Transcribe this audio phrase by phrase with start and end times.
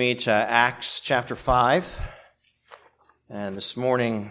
[0.00, 1.84] me to Acts chapter 5.
[3.28, 4.30] And this morning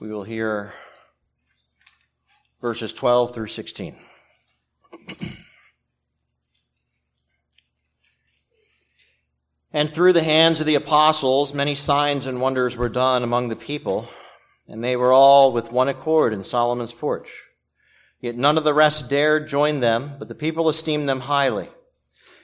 [0.00, 0.72] we will hear
[2.62, 3.96] verses 12 through 16.
[9.74, 13.56] and through the hands of the apostles, many signs and wonders were done among the
[13.56, 14.08] people,
[14.66, 17.42] and they were all with one accord in Solomon's porch.
[18.22, 21.68] Yet none of the rest dared join them, but the people esteemed them highly.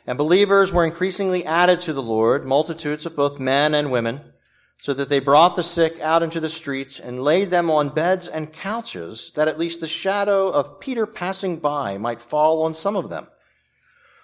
[0.07, 4.21] And believers were increasingly added to the Lord, multitudes of both men and women,
[4.79, 8.29] so that they brought the sick out into the streets and laid them on beds
[8.29, 12.95] and couches, that at least the shadow of Peter passing by might fall on some
[12.95, 13.27] of them.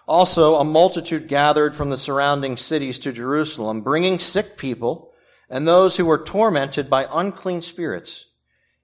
[0.06, 5.12] Also, a multitude gathered from the surrounding cities to Jerusalem, bringing sick people
[5.48, 8.26] and those who were tormented by unclean spirits,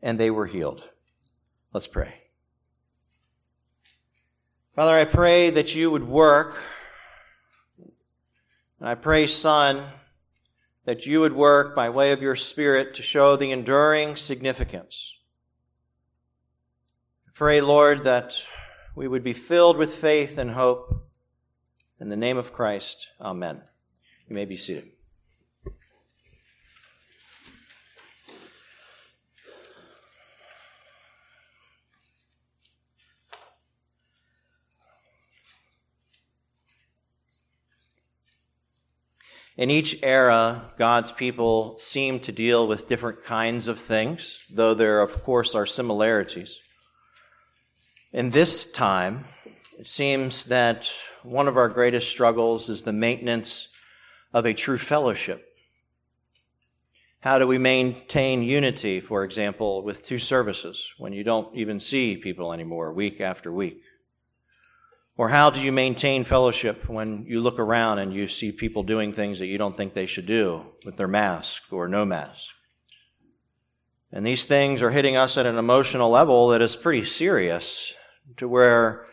[0.03, 0.83] and they were healed.
[1.73, 2.15] Let's pray.
[4.75, 6.57] Father, I pray that you would work
[8.81, 9.85] and I pray, Son,
[10.85, 15.15] that you would work by way of your Spirit to show the enduring significance.
[17.27, 18.43] I pray, Lord, that
[18.95, 21.05] we would be filled with faith and hope.
[22.01, 23.63] In the name of Christ, amen.
[24.29, 24.91] You may be seated.
[39.59, 45.01] In each era, God's people seem to deal with different kinds of things, though there,
[45.03, 46.61] of course, are similarities.
[48.13, 49.25] In this time,
[49.77, 50.93] it seems that
[51.25, 53.67] one of our greatest struggles is the maintenance
[54.33, 55.45] of a true fellowship.
[57.19, 62.17] How do we maintain unity, for example, with two services when you don't even see
[62.17, 63.83] people anymore week after week?
[65.19, 69.13] Or how do you maintain fellowship when you look around and you see people doing
[69.13, 72.47] things that you don't think they should do with their mask or no mask?
[74.13, 77.95] And these things are hitting us at an emotional level that is pretty serious,
[78.37, 79.07] to where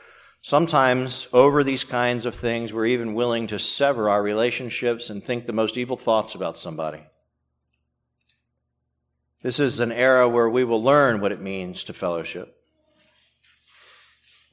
[0.43, 5.47] sometimes over these kinds of things we're even willing to sever our relationships and think
[5.47, 7.01] the most evil thoughts about somebody.
[9.41, 12.54] This is an era where we will learn what it means to fellowship.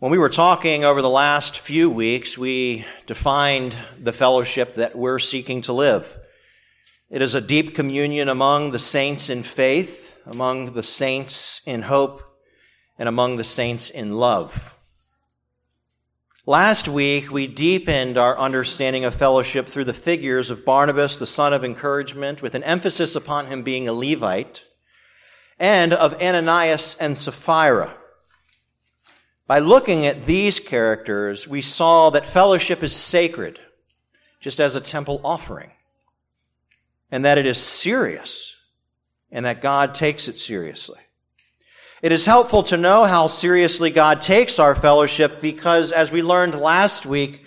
[0.03, 5.21] When we were talking over the last few weeks, we defined the fellowship that we're
[5.21, 6.05] seeking to live.
[7.09, 12.21] It is a deep communion among the saints in faith, among the saints in hope,
[12.99, 14.75] and among the saints in love.
[16.47, 21.53] Last week, we deepened our understanding of fellowship through the figures of Barnabas, the son
[21.53, 24.63] of encouragement, with an emphasis upon him being a Levite,
[25.61, 27.99] and of Ananias and Sapphira
[29.47, 33.58] by looking at these characters, we saw that fellowship is sacred,
[34.41, 35.70] just as a temple offering,
[37.10, 38.54] and that it is serious,
[39.30, 41.00] and that God takes it seriously.
[42.03, 46.60] It is helpful to know how seriously God takes our fellowship because, as we learned
[46.60, 47.44] last week,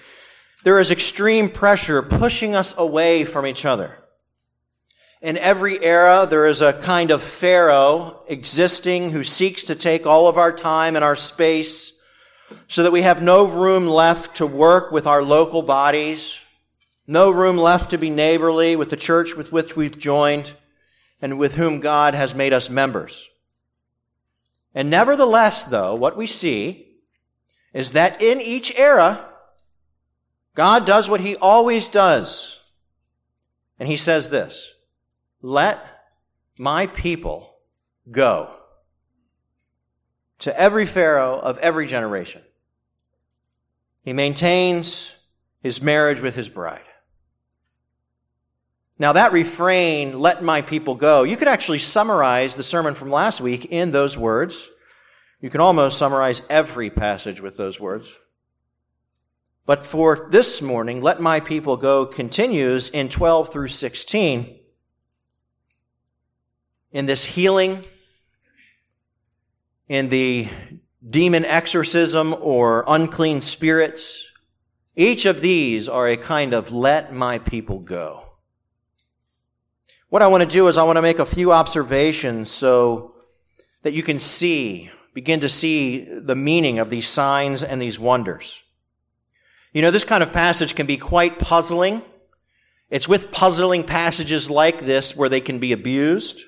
[0.64, 3.98] there is extreme pressure pushing us away from each other.
[5.22, 10.28] In every era, there is a kind of Pharaoh existing who seeks to take all
[10.28, 11.94] of our time and our space
[12.68, 16.38] so that we have no room left to work with our local bodies,
[17.08, 20.54] no room left to be neighborly with the church with which we've joined
[21.22, 23.30] and with whom God has made us members.
[24.76, 26.98] And nevertheless, though, what we see
[27.74, 29.26] is that in each era,
[30.54, 32.60] God does what he always does.
[33.80, 34.75] And he says this,
[35.46, 36.02] let
[36.58, 37.56] my people
[38.10, 38.52] go
[40.40, 42.42] to every Pharaoh of every generation.
[44.04, 45.14] He maintains
[45.62, 46.82] his marriage with his bride.
[48.98, 53.40] Now, that refrain, let my people go, you could actually summarize the sermon from last
[53.40, 54.68] week in those words.
[55.42, 58.12] You can almost summarize every passage with those words.
[59.68, 64.62] But for this morning, let my people go continues in 12 through 16
[66.96, 67.84] in this healing
[69.90, 70.48] in the
[71.08, 74.26] demon exorcism or unclean spirits.
[74.96, 78.24] Each of these are a kind of let my people go.
[80.08, 83.14] What I want to do is I want to make a few observations so
[83.82, 88.64] that you can see, begin to see the meaning of these signs and these wonders.
[89.74, 92.04] You know, this kind of passage can be quite puzzling.
[92.90, 96.42] It's with puzzling passages like this where they can be abused.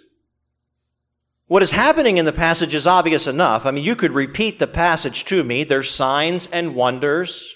[1.48, 3.66] What is happening in the passage is obvious enough.
[3.66, 5.64] I mean, you could repeat the passage to me.
[5.64, 7.56] There's signs and wonders.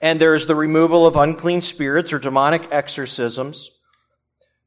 [0.00, 3.70] and there's the removal of unclean spirits or demonic exorcisms.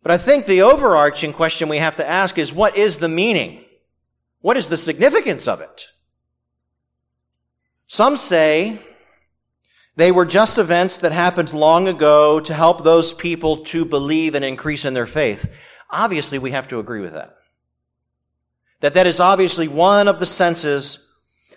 [0.03, 3.63] But I think the overarching question we have to ask is what is the meaning?
[4.41, 5.85] What is the significance of it?
[7.87, 8.81] Some say
[9.95, 14.44] they were just events that happened long ago to help those people to believe and
[14.44, 15.45] increase in their faith.
[15.89, 17.35] Obviously, we have to agree with that.
[18.81, 21.07] That that is obviously one of the senses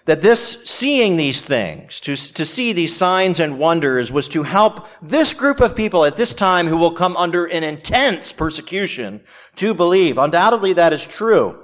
[0.07, 4.87] that this seeing these things, to, to see these signs and wonders was to help
[5.01, 9.23] this group of people at this time who will come under an intense persecution
[9.57, 10.19] to believe.
[10.19, 11.59] Undoubtedly that is true.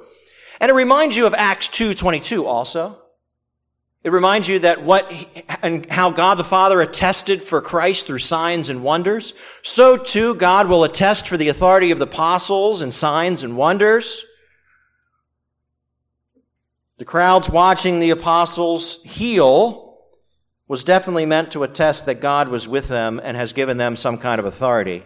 [0.59, 2.97] And it reminds you of Acts 2.22 also.
[4.03, 5.12] It reminds you that what
[5.62, 10.69] and how God the Father attested for Christ through signs and wonders, so too God
[10.69, 14.25] will attest for the authority of the apostles and signs and wonders.
[17.00, 19.97] The crowds watching the apostles heal
[20.69, 24.19] was definitely meant to attest that God was with them and has given them some
[24.19, 25.02] kind of authority.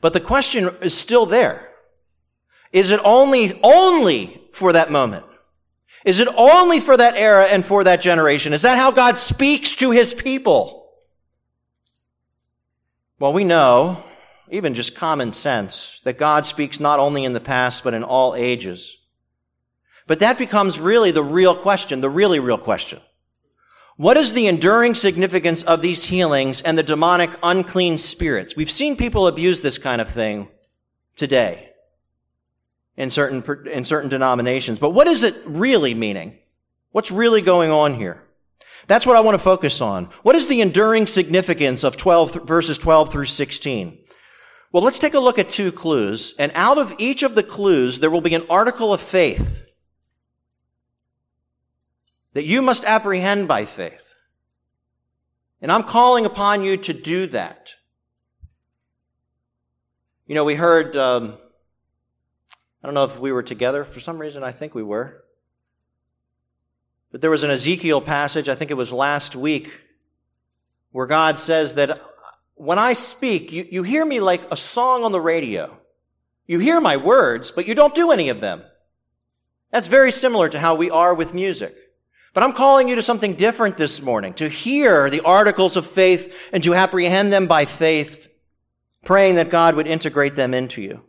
[0.00, 1.68] But the question is still there.
[2.70, 5.26] Is it only, only for that moment?
[6.04, 8.52] Is it only for that era and for that generation?
[8.52, 10.92] Is that how God speaks to his people?
[13.18, 14.04] Well, we know,
[14.48, 18.36] even just common sense, that God speaks not only in the past, but in all
[18.36, 18.96] ages.
[20.06, 23.00] But that becomes really the real question, the really real question.
[23.96, 28.56] What is the enduring significance of these healings and the demonic unclean spirits?
[28.56, 30.48] We've seen people abuse this kind of thing
[31.16, 31.70] today
[32.96, 34.78] in certain, in certain denominations.
[34.78, 36.38] But what is it really meaning?
[36.90, 38.20] What's really going on here?
[38.88, 40.10] That's what I want to focus on.
[40.22, 43.98] What is the enduring significance of 12, verses 12 through 16?
[44.72, 46.34] Well, let's take a look at two clues.
[46.38, 49.53] And out of each of the clues, there will be an article of faith
[52.34, 54.14] that you must apprehend by faith.
[55.62, 57.70] And I'm calling upon you to do that.
[60.26, 61.38] You know, we heard, um,
[62.82, 63.84] I don't know if we were together.
[63.84, 65.24] For some reason, I think we were.
[67.12, 69.70] But there was an Ezekiel passage, I think it was last week,
[70.90, 72.00] where God says that
[72.56, 75.78] when I speak, you, you hear me like a song on the radio.
[76.46, 78.62] You hear my words, but you don't do any of them.
[79.70, 81.76] That's very similar to how we are with music.
[82.34, 86.34] But I'm calling you to something different this morning, to hear the articles of faith
[86.52, 88.28] and to apprehend them by faith,
[89.04, 91.02] praying that God would integrate them into you.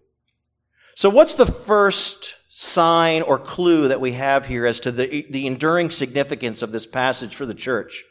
[0.95, 5.47] So what's the first sign or clue that we have here as to the, the
[5.47, 8.05] enduring significance of this passage for the church?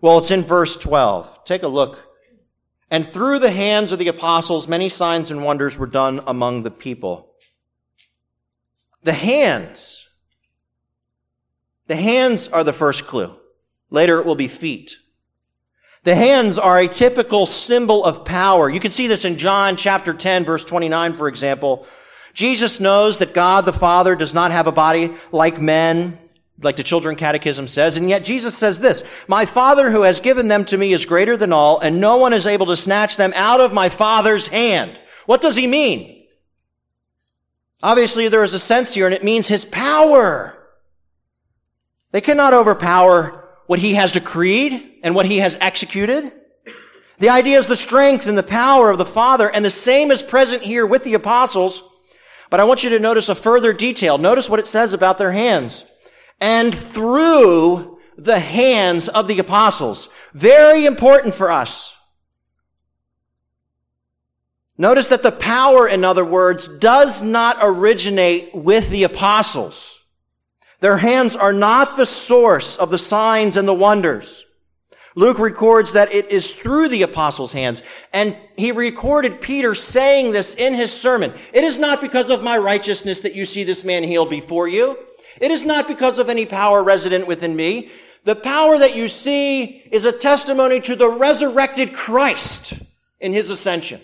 [0.00, 1.44] Well, it's in verse 12.
[1.44, 2.08] Take a look.
[2.90, 6.70] And through the hands of the apostles, many signs and wonders were done among the
[6.70, 7.34] people.
[9.02, 10.03] The hands
[11.86, 13.34] the hands are the first clue.
[13.90, 14.96] Later it will be feet.
[16.04, 18.68] The hands are a typical symbol of power.
[18.68, 21.86] You can see this in John chapter 10 verse 29, for example.
[22.34, 26.18] Jesus knows that God the Father does not have a body like men,
[26.60, 30.48] like the children catechism says, and yet Jesus says this, my Father who has given
[30.48, 33.32] them to me is greater than all, and no one is able to snatch them
[33.34, 34.98] out of my Father's hand.
[35.26, 36.26] What does he mean?
[37.82, 40.58] Obviously there is a sense here, and it means his power.
[42.14, 46.32] They cannot overpower what he has decreed and what he has executed.
[47.18, 50.22] The idea is the strength and the power of the Father, and the same is
[50.22, 51.82] present here with the apostles.
[52.50, 54.16] But I want you to notice a further detail.
[54.16, 55.86] Notice what it says about their hands.
[56.40, 60.08] And through the hands of the apostles.
[60.34, 61.96] Very important for us.
[64.78, 69.93] Notice that the power, in other words, does not originate with the apostles.
[70.84, 74.44] Their hands are not the source of the signs and the wonders.
[75.14, 77.80] Luke records that it is through the apostles' hands.
[78.12, 81.32] And he recorded Peter saying this in his sermon.
[81.54, 84.98] It is not because of my righteousness that you see this man healed before you.
[85.40, 87.90] It is not because of any power resident within me.
[88.24, 92.74] The power that you see is a testimony to the resurrected Christ
[93.20, 94.02] in his ascension.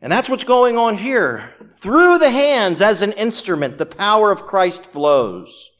[0.00, 1.54] And that's what's going on here.
[1.76, 5.70] Through the hands as an instrument, the power of Christ flows.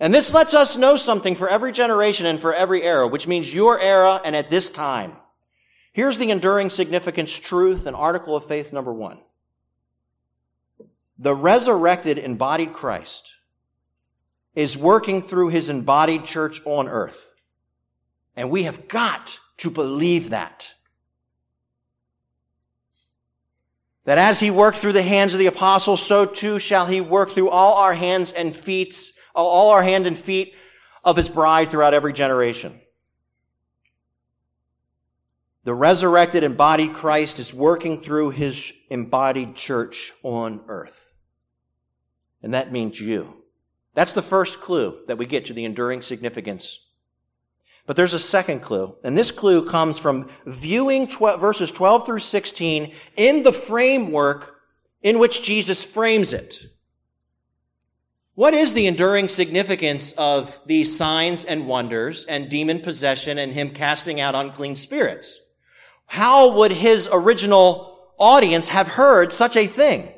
[0.00, 3.52] And this lets us know something for every generation and for every era, which means
[3.52, 5.16] your era and at this time.
[5.92, 9.18] Here's the enduring significance truth and article of faith number one.
[11.18, 13.34] The resurrected embodied Christ
[14.54, 17.26] is working through his embodied church on earth.
[18.36, 20.72] And we have got to believe that.
[24.08, 27.30] That as he worked through the hands of the apostles, so too shall he work
[27.30, 30.54] through all our hands and feet, all our hand and feet
[31.04, 32.80] of his bride throughout every generation.
[35.64, 41.12] The resurrected embodied Christ is working through his embodied church on earth.
[42.42, 43.42] And that means you.
[43.92, 46.78] That's the first clue that we get to the enduring significance.
[47.88, 52.18] But there's a second clue, and this clue comes from viewing 12, verses 12 through
[52.18, 54.60] 16 in the framework
[55.00, 56.60] in which Jesus frames it.
[58.34, 63.70] What is the enduring significance of these signs and wonders and demon possession and him
[63.70, 65.40] casting out unclean spirits?
[66.04, 70.12] How would his original audience have heard such a thing?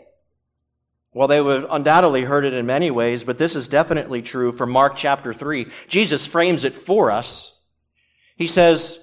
[1.15, 4.67] Well, they would undoubtedly heard it in many ways, but this is definitely true for
[4.67, 5.69] Mark chapter 3.
[5.87, 7.59] Jesus frames it for us.
[8.41, 8.99] He says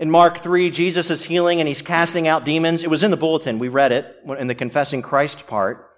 [0.00, 2.82] in Mark 3, Jesus is healing and he's casting out demons.
[2.82, 3.60] It was in the bulletin.
[3.60, 5.88] We read it in the confessing Christ part.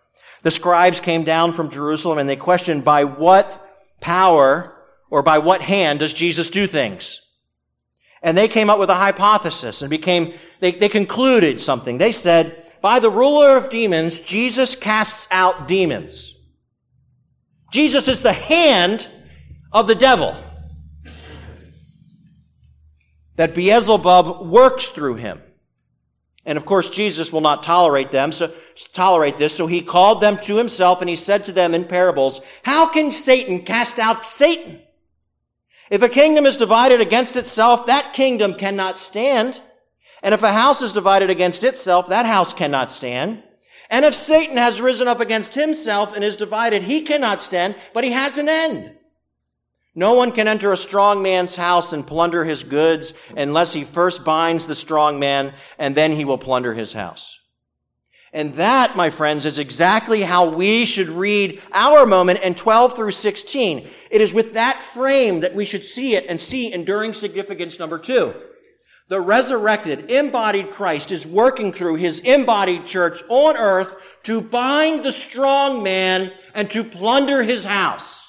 [0.43, 3.67] The scribes came down from Jerusalem and they questioned by what
[4.03, 4.77] power
[5.09, 7.23] or by what hand does Jesus do things?
[8.23, 11.97] And they came up with a hypothesis and became, they, they concluded something.
[11.97, 16.39] They said, by the ruler of demons, Jesus casts out demons.
[17.73, 19.09] Jesus is the hand
[19.73, 20.37] of the devil.
[23.37, 25.43] That Beelzebub works through him.
[26.47, 28.53] And of course, Jesus will not tolerate them, so
[28.93, 29.57] tolerate this.
[29.57, 33.13] So he called them to himself and he said to them in parables, how can
[33.13, 34.81] Satan cast out Satan?
[35.91, 39.61] If a kingdom is divided against itself, that kingdom cannot stand.
[40.23, 43.43] And if a house is divided against itself, that house cannot stand.
[43.91, 48.05] And if Satan has risen up against himself and is divided, he cannot stand, but
[48.05, 48.94] he has an end.
[49.95, 54.25] No one can enter a strong man's house and plunder his goods unless he first
[54.25, 57.39] binds the strong man and then he will plunder his house.
[58.33, 63.13] And that, my friends, is exactly how we should read our moment in 12 through
[63.13, 63.89] 16.
[64.11, 67.97] It is with that frame that we should see it and see enduring significance number
[67.97, 68.35] two.
[69.07, 75.13] The resurrected, embodied Christ is working through his embodied church on earth to bind the
[75.13, 78.24] strong man and to plunder his house.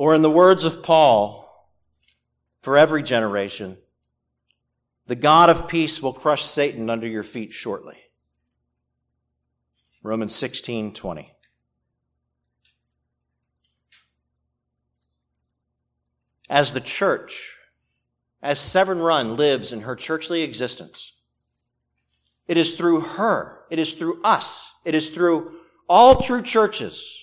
[0.00, 1.68] Or in the words of Paul,
[2.62, 3.76] for every generation,
[5.06, 7.98] the God of peace will crush Satan under your feet shortly.
[10.02, 11.34] Romans 16, 20.
[16.48, 17.58] as the church,
[18.42, 21.12] as Severn Run lives in her churchly existence,
[22.48, 25.56] it is through her, it is through us, it is through
[25.90, 27.22] all true churches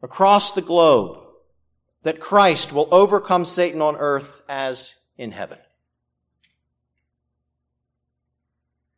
[0.00, 1.23] across the globe
[2.04, 5.58] that Christ will overcome Satan on earth as in heaven.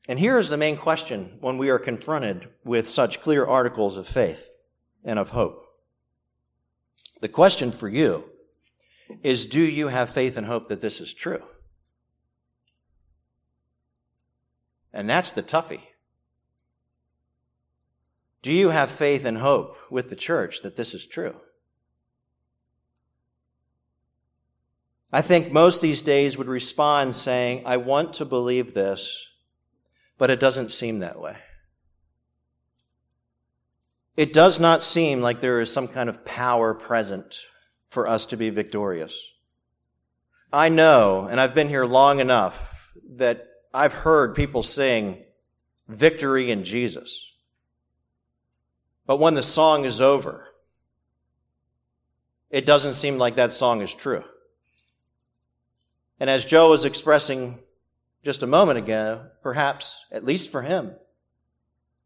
[0.08, 4.06] And here is the main question when we are confronted with such clear articles of
[4.06, 4.50] faith
[5.04, 5.64] and of hope.
[7.20, 8.24] The question for you
[9.22, 11.42] is do you have faith and hope that this is true?
[14.92, 15.80] And that's the toughie.
[18.42, 21.36] Do you have faith and hope with the church that this is true?
[25.12, 29.28] I think most these days would respond saying, I want to believe this,
[30.18, 31.36] but it doesn't seem that way.
[34.16, 37.40] It does not seem like there is some kind of power present
[37.88, 39.16] for us to be victorious.
[40.52, 42.74] I know, and I've been here long enough,
[43.16, 45.22] that I've heard people sing
[45.86, 47.30] victory in Jesus.
[49.06, 50.48] But when the song is over,
[52.50, 54.24] it doesn't seem like that song is true.
[56.18, 57.58] And as Joe was expressing
[58.24, 60.92] just a moment ago, perhaps, at least for him,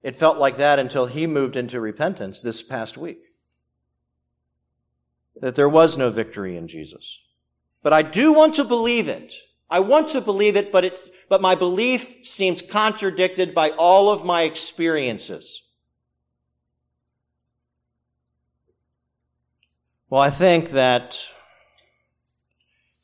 [0.03, 3.21] it felt like that until he moved into repentance this past week
[5.41, 7.21] that there was no victory in Jesus.
[7.83, 9.35] But I do want to believe it.
[9.71, 14.25] I want to believe it, but it's, but my belief seems contradicted by all of
[14.25, 15.63] my experiences.
[20.09, 21.25] Well, I think that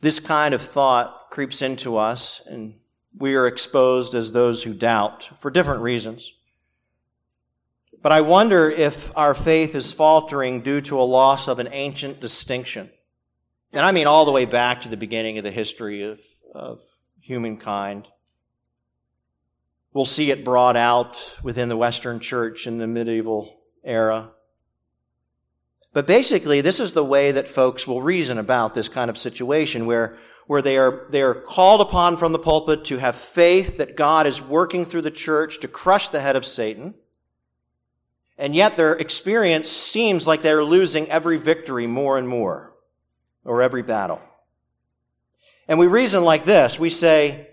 [0.00, 2.74] this kind of thought creeps into us and
[3.18, 6.32] we are exposed as those who doubt for different reasons.
[8.02, 12.20] But I wonder if our faith is faltering due to a loss of an ancient
[12.20, 12.90] distinction.
[13.72, 16.20] And I mean all the way back to the beginning of the history of,
[16.54, 16.80] of
[17.20, 18.06] humankind.
[19.92, 24.30] We'll see it brought out within the Western church in the medieval era.
[25.96, 29.86] But basically, this is the way that folks will reason about this kind of situation
[29.86, 33.96] where, where they are, they are called upon from the pulpit to have faith that
[33.96, 36.92] God is working through the church to crush the head of Satan
[38.36, 42.74] And yet their experience seems like they're losing every victory more and more,
[43.42, 44.20] or every battle.
[45.66, 46.78] And we reason like this.
[46.78, 47.48] We say,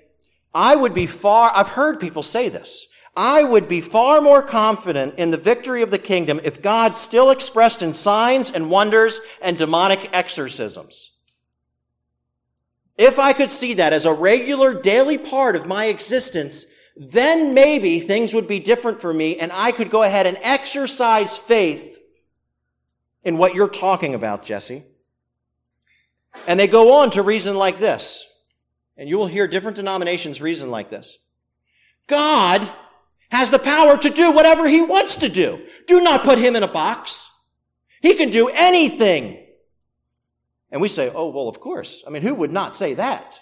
[0.53, 2.87] I would be far, I've heard people say this.
[3.15, 7.29] I would be far more confident in the victory of the kingdom if God still
[7.29, 11.11] expressed in signs and wonders and demonic exorcisms.
[12.97, 16.65] If I could see that as a regular daily part of my existence,
[16.95, 21.37] then maybe things would be different for me and I could go ahead and exercise
[21.37, 21.99] faith
[23.23, 24.83] in what you're talking about, Jesse.
[26.47, 28.27] And they go on to reason like this.
[28.97, 31.17] And you will hear different denominations reason like this.
[32.07, 32.67] God
[33.33, 35.59] has the power to do whatever he wants to do.
[35.87, 37.27] Do not put him in a box.
[37.99, 39.43] He can do anything.
[40.69, 42.03] And we say, oh, well, of course.
[42.05, 43.39] I mean, who would not say that?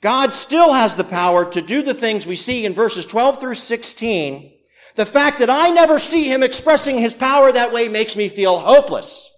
[0.00, 3.56] God still has the power to do the things we see in verses 12 through
[3.56, 4.52] 16.
[4.94, 8.58] The fact that I never see him expressing his power that way makes me feel
[8.58, 9.30] hopeless.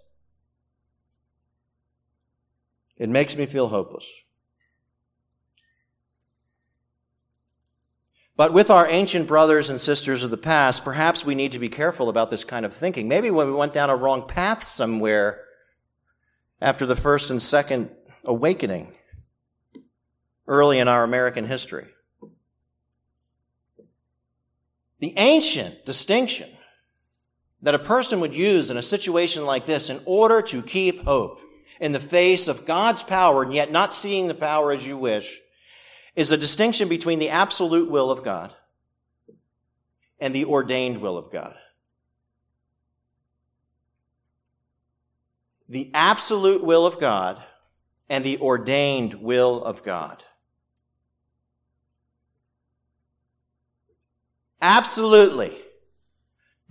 [2.96, 4.08] It makes me feel hopeless.
[8.42, 11.68] But with our ancient brothers and sisters of the past, perhaps we need to be
[11.68, 13.06] careful about this kind of thinking.
[13.06, 15.44] Maybe when we went down a wrong path somewhere
[16.60, 17.90] after the first and second
[18.24, 18.94] awakening
[20.48, 21.86] early in our American history.
[24.98, 26.50] The ancient distinction
[27.60, 31.38] that a person would use in a situation like this in order to keep hope
[31.78, 35.38] in the face of God's power and yet not seeing the power as you wish
[36.14, 38.52] is a distinction between the absolute will of God
[40.20, 41.56] and the ordained will of God.
[45.68, 47.42] The absolute will of God
[48.08, 50.22] and the ordained will of God.
[54.60, 55.61] Absolutely.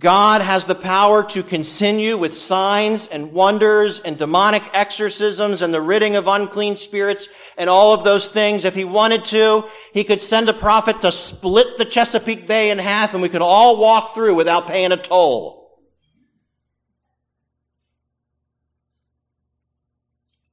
[0.02, 5.80] God has the power to continue with signs and wonders and demonic exorcisms and the
[5.80, 8.64] ridding of unclean spirits and all of those things.
[8.64, 12.80] If he wanted to, he could send a prophet to split the Chesapeake Bay in
[12.80, 15.78] half and we could all walk through without paying a toll.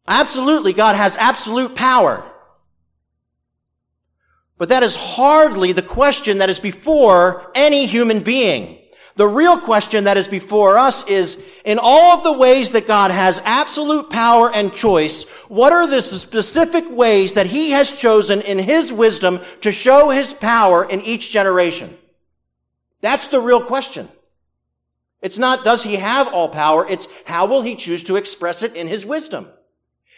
[0.07, 2.23] Absolutely, God has absolute power.
[4.59, 8.78] But that is hardly the question that is before any human being.
[9.19, 13.11] The real question that is before us is, in all of the ways that God
[13.11, 18.57] has absolute power and choice, what are the specific ways that He has chosen in
[18.57, 21.97] His wisdom to show His power in each generation?
[23.01, 24.07] That's the real question.
[25.21, 26.87] It's not, does He have all power?
[26.87, 29.49] It's, how will He choose to express it in His wisdom?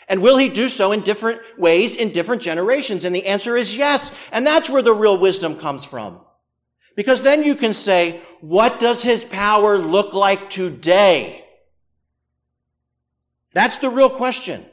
[0.10, 3.04] And will he do so in different ways in different generations?
[3.04, 4.12] And the answer is yes.
[4.32, 6.20] And that's where the real wisdom comes from.
[6.96, 11.46] Because then you can say, what does his power look like today?
[13.54, 14.66] That's the real question.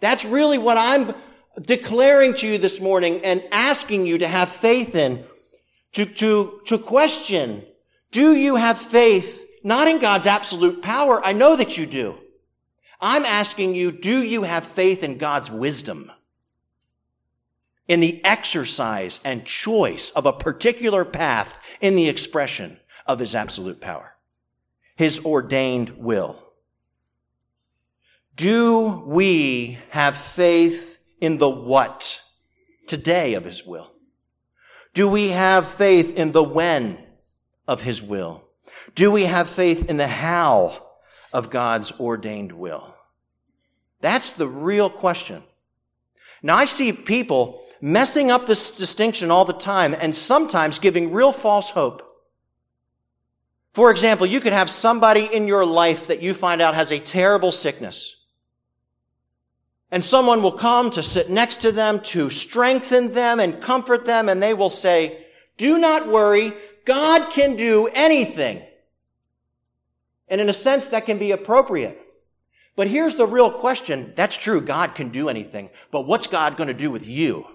[0.00, 1.14] That's really what I'm
[1.60, 5.24] declaring to you this morning and asking you to have faith in,
[5.92, 7.64] to, to, to question.
[8.10, 11.24] Do you have faith not in God's absolute power?
[11.24, 12.16] I know that you do.
[13.00, 16.10] I'm asking you, do you have faith in God's wisdom?
[17.88, 23.80] In the exercise and choice of a particular path in the expression of his absolute
[23.80, 24.14] power,
[24.96, 26.42] his ordained will.
[28.34, 32.22] Do we have faith in the what
[32.86, 33.90] today of his will?
[34.92, 36.98] Do we have faith in the when
[37.68, 38.44] of his will?
[38.94, 40.86] Do we have faith in the how
[41.32, 42.94] of God's ordained will?
[44.00, 45.42] That's the real question.
[46.42, 51.32] Now I see people messing up this distinction all the time and sometimes giving real
[51.32, 52.02] false hope.
[53.74, 56.98] For example, you could have somebody in your life that you find out has a
[56.98, 58.16] terrible sickness.
[59.90, 64.28] And someone will come to sit next to them to strengthen them and comfort them
[64.28, 66.52] and they will say, do not worry.
[66.84, 68.62] God can do anything.
[70.28, 72.00] And in a sense, that can be appropriate.
[72.74, 74.12] But here's the real question.
[74.16, 74.60] That's true.
[74.60, 75.70] God can do anything.
[75.90, 77.46] But what's God going to do with you?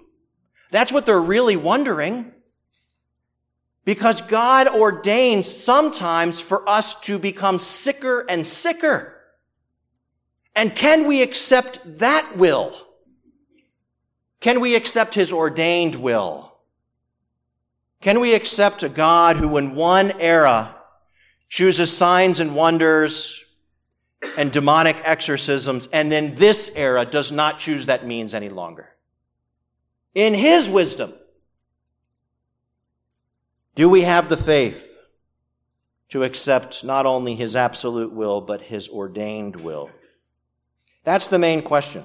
[0.72, 2.32] That's what they're really wondering.
[3.84, 9.18] Because God ordains sometimes for us to become sicker and sicker.
[10.56, 12.76] And can we accept that will?
[14.40, 16.52] Can we accept His ordained will?
[18.02, 20.76] Can we accept a God who in one era
[21.50, 23.44] chooses signs and wonders
[24.38, 28.90] and demonic exorcisms and in this era does not choose that means any longer?
[30.14, 31.14] In His wisdom.
[33.76, 34.88] Do we have the faith
[36.10, 39.90] to accept not only his absolute will, but his ordained will?
[41.04, 42.04] That's the main question.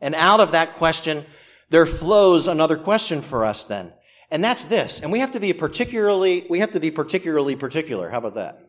[0.00, 1.24] And out of that question,
[1.70, 3.92] there flows another question for us then.
[4.30, 5.00] And that's this.
[5.00, 8.10] And we have to be particularly, we have to be particularly particular.
[8.10, 8.66] How about that?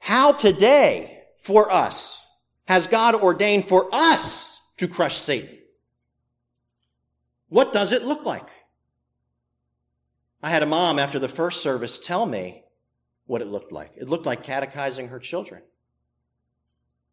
[0.00, 2.22] How today, for us,
[2.66, 4.45] has God ordained for us
[4.78, 5.58] to crush Satan?
[7.48, 8.48] What does it look like?
[10.42, 12.64] I had a mom after the first service tell me
[13.26, 13.92] what it looked like.
[13.96, 15.62] It looked like catechizing her children.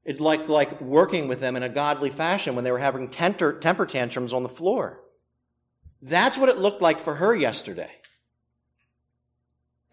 [0.06, 3.54] It looked like working with them in a godly fashion when they were having temper,
[3.54, 5.02] temper tantrums on the floor.
[6.02, 7.90] That's what it looked like for her yesterday.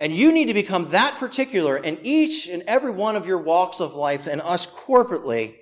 [0.00, 3.80] And you need to become that particular in each and every one of your walks
[3.80, 5.56] of life and us corporately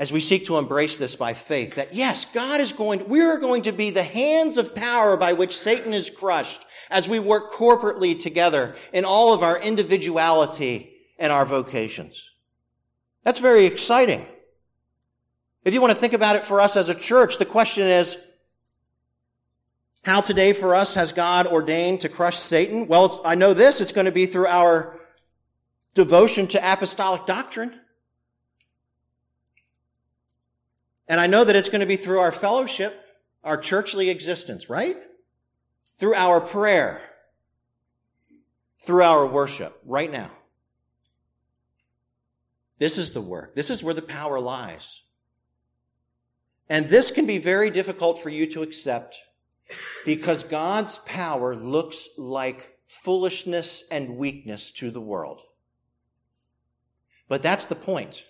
[0.00, 3.36] as we seek to embrace this by faith that yes, God is going, we are
[3.36, 7.52] going to be the hands of power by which Satan is crushed as we work
[7.52, 12.30] corporately together in all of our individuality and our vocations.
[13.24, 14.26] That's very exciting.
[15.64, 18.16] If you want to think about it for us as a church, the question is,
[20.02, 22.88] how today for us has God ordained to crush Satan?
[22.88, 24.98] Well, I know this, it's going to be through our
[25.92, 27.78] devotion to apostolic doctrine.
[31.10, 33.04] And I know that it's going to be through our fellowship,
[33.42, 34.96] our churchly existence, right?
[35.98, 37.02] Through our prayer,
[38.78, 40.30] through our worship, right now.
[42.78, 43.56] This is the work.
[43.56, 45.02] This is where the power lies.
[46.68, 49.16] And this can be very difficult for you to accept
[50.06, 55.40] because God's power looks like foolishness and weakness to the world.
[57.26, 58.24] But that's the point.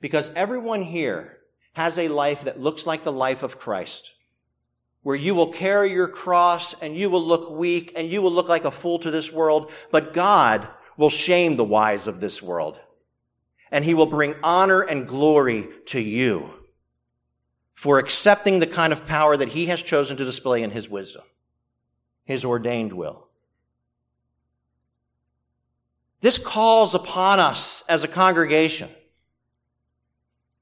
[0.00, 1.39] Because everyone here
[1.72, 4.12] has a life that looks like the life of Christ,
[5.02, 8.48] where you will carry your cross and you will look weak and you will look
[8.48, 12.78] like a fool to this world, but God will shame the wise of this world.
[13.70, 16.50] And he will bring honor and glory to you
[17.74, 21.22] for accepting the kind of power that he has chosen to display in his wisdom,
[22.24, 23.28] his ordained will.
[26.20, 28.90] This calls upon us as a congregation.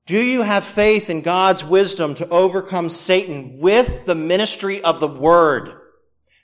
[0.08, 5.06] Do you have faith in God's wisdom to overcome Satan with the ministry of the
[5.06, 5.70] word?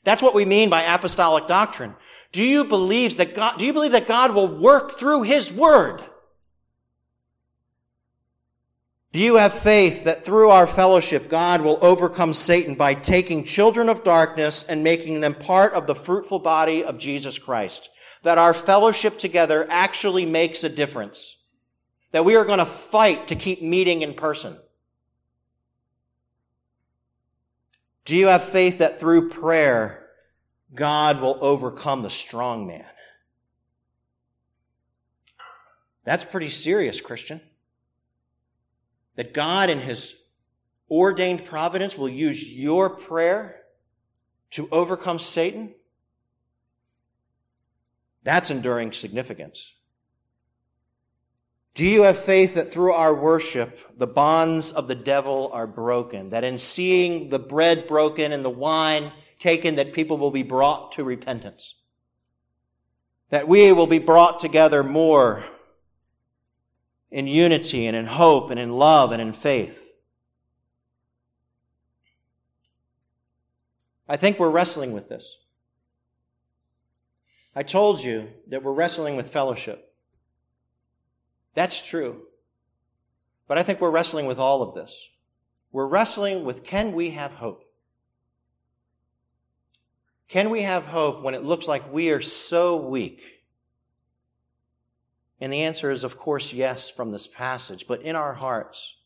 [0.05, 1.95] That's what we mean by apostolic doctrine.
[2.31, 6.05] Do you believe that God, do you believe that God will work through his word?
[9.13, 13.89] Do you have faith that through our fellowship, God will overcome Satan by taking children
[13.89, 17.89] of darkness and making them part of the fruitful body of Jesus Christ?
[18.25, 21.39] That our fellowship together actually makes a difference.
[22.15, 24.57] That we are going to fight to keep meeting in person.
[28.05, 30.07] Do you have faith that through prayer,
[30.75, 32.85] God will overcome the strong man?
[36.05, 37.41] That's pretty serious, Christian
[39.17, 40.15] that God in His
[40.91, 43.61] ordained providence will use your prayer
[44.53, 45.75] to overcome Satan,
[48.23, 49.75] that's enduring significance.
[51.75, 56.31] Do you have faith that through our worship, the bonds of the devil are broken?
[56.31, 59.11] That in seeing the bread broken and the wine
[59.41, 61.75] taken, that people will be brought to repentance?
[63.31, 65.45] That we will be brought together more
[67.11, 69.81] in unity and in hope and in love and in faith.
[74.09, 75.39] I think we're wrestling with this.
[77.57, 79.94] I told you that we're wrestling with fellowship.
[81.55, 82.23] That's true.
[83.49, 85.09] But I think we're wrestling with all of this.
[85.73, 87.65] We're wrestling with can we have hope?
[90.29, 93.23] Can we have hope when it looks like we are so weak
[95.45, 97.87] and the answer is, of course, yes, from this passage.
[97.87, 98.97] But in our hearts,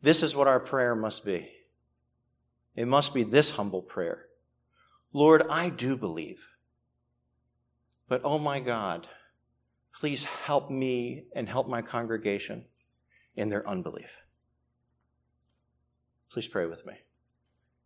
[0.00, 1.50] this is what our prayer must be.
[2.76, 4.26] It must be this humble prayer
[5.12, 6.46] Lord, I do believe.
[8.08, 9.08] But oh my God,
[9.98, 12.64] please help me and help my congregation
[13.36, 14.18] in their unbelief.
[16.30, 16.94] Please pray with me.